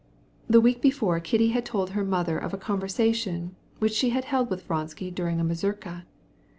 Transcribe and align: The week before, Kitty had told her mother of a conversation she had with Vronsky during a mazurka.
The 0.47 0.59
week 0.59 0.81
before, 0.81 1.19
Kitty 1.19 1.49
had 1.49 1.63
told 1.63 1.91
her 1.91 2.03
mother 2.03 2.35
of 2.39 2.55
a 2.55 2.57
conversation 2.57 3.55
she 3.89 4.09
had 4.09 4.25
with 4.49 4.63
Vronsky 4.63 5.11
during 5.11 5.39
a 5.39 5.43
mazurka. 5.43 6.07